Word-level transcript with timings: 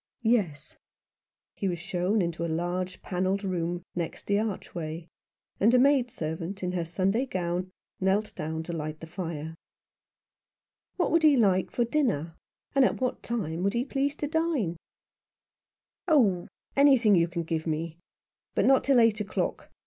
Yes. 0.23 0.77
He 1.53 1.67
was 1.67 1.77
shown 1.77 2.23
into 2.23 2.43
a 2.43 2.47
large 2.47 3.03
panelled 3.03 3.43
room 3.43 3.83
next 3.93 4.25
the 4.25 4.39
archway, 4.39 5.07
and 5.59 5.71
a 5.75 5.77
maid 5.77 6.09
servant, 6.09 6.63
in 6.63 6.71
her 6.71 6.85
Sunday 6.85 7.27
gown, 7.27 7.69
knelt 7.99 8.33
down 8.33 8.63
to 8.63 8.73
light 8.73 8.99
the 8.99 9.05
fire. 9.05 9.53
What 10.97 11.11
would 11.11 11.21
he 11.21 11.37
like 11.37 11.69
for 11.69 11.85
dinner, 11.85 12.35
and 12.73 12.83
at 12.83 12.99
what 12.99 13.21
time 13.21 13.61
would 13.61 13.73
he 13.75 13.85
please 13.85 14.15
to 14.15 14.27
dine?" 14.27 14.75
Oh, 16.07 16.47
anything 16.75 17.13
you 17.13 17.27
can 17.27 17.43
give 17.43 17.67
me; 17.67 17.99
but 18.55 18.65
not 18.65 18.83
till 18.83 18.99
eight 18.99 19.19
o'clock. 19.19 19.69